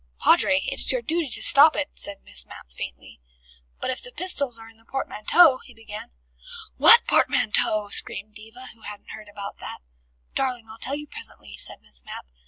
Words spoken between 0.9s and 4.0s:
your duty to stop it," said Miss Mapp faintly. "But